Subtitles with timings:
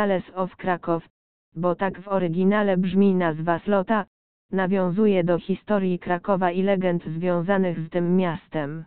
[0.00, 1.08] Tales of Krakow,
[1.56, 4.04] bo tak w oryginale brzmi nazwa slota,
[4.52, 8.84] nawiązuje do historii Krakowa i legend związanych z tym miastem.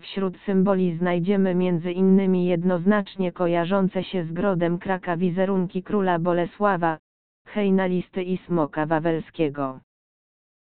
[0.00, 6.98] Wśród symboli znajdziemy między innymi jednoznacznie kojarzące się z grodem Kraka wizerunki króla Bolesława,
[7.46, 9.80] hejnalisty i smoka wawelskiego.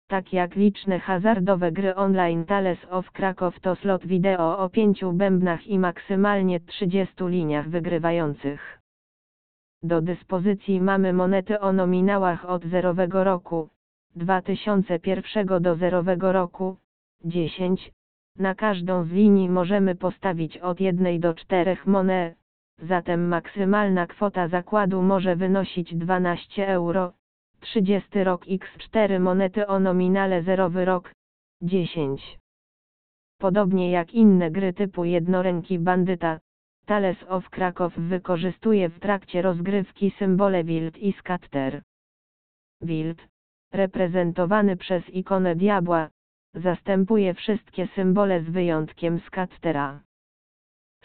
[0.08, 5.68] Tak jak liczne hazardowe gry online Tales of Krakow to slot wideo o pięciu bębnach
[5.68, 8.80] i maksymalnie 30 liniach wygrywających.
[9.84, 13.70] Do dyspozycji mamy monety o nominałach od zerowego roku,
[14.16, 16.78] 2001 do zerowego roku,
[17.26, 17.92] 10.
[18.38, 22.38] Na każdą z linii możemy postawić od 1 do 4 monet,
[22.78, 27.14] zatem maksymalna kwota zakładu może wynosić 12 euro.
[27.60, 31.14] 30 rok x4 monety o nominale zerowy rok,
[31.62, 32.40] 10.
[33.38, 36.40] Podobnie jak inne gry typu jednoręki bandyta,
[36.90, 41.82] Tales of Krakow wykorzystuje w trakcie rozgrywki symbole wild i scatter.
[42.82, 43.28] Wild,
[43.74, 46.10] reprezentowany przez ikonę diabła,
[46.54, 50.00] zastępuje wszystkie symbole z wyjątkiem scattera.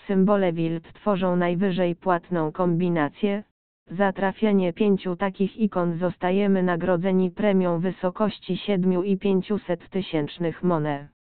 [0.06, 3.42] Symbole wild tworzą najwyżej płatną kombinację,
[3.86, 11.13] za trafienie pięciu takich ikon zostajemy nagrodzeni premią wysokości 7,5 tysięcznych monet.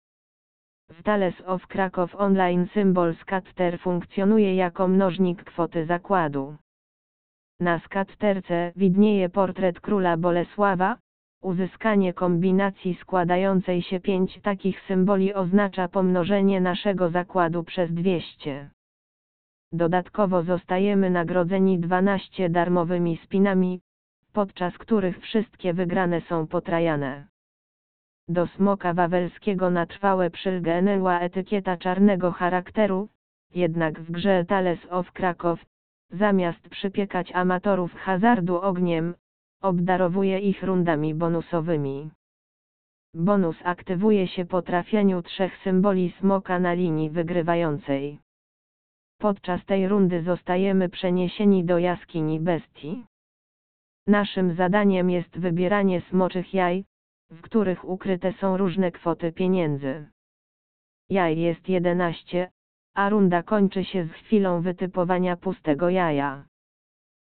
[0.89, 6.55] W Tales of Krakow Online symbol scatter funkcjonuje jako mnożnik kwoty zakładu.
[7.59, 10.97] Na skatterce widnieje portret króla Bolesława.
[11.41, 18.69] Uzyskanie kombinacji składającej się pięć takich symboli oznacza pomnożenie naszego zakładu przez 200.
[19.71, 23.81] Dodatkowo zostajemy nagrodzeni 12 darmowymi spinami,
[24.33, 27.32] podczas których wszystkie wygrane są potrajane.
[28.27, 33.09] Do smoka wawelskiego na trwałe przylgnęła etykieta czarnego charakteru,
[33.55, 35.65] jednak w grze Tales of Krakow,
[36.11, 39.15] zamiast przypiekać amatorów hazardu ogniem,
[39.61, 42.09] obdarowuje ich rundami bonusowymi.
[43.13, 48.19] Bonus aktywuje się po trafieniu trzech symboli smoka na linii wygrywającej.
[49.17, 53.05] Podczas tej rundy zostajemy przeniesieni do jaskini bestii.
[54.07, 56.85] Naszym zadaniem jest wybieranie smoczych jaj,
[57.33, 60.09] w których ukryte są różne kwoty pieniędzy.
[61.09, 62.51] Jaj jest 11,
[62.95, 66.45] a runda kończy się z chwilą wytypowania pustego jaja.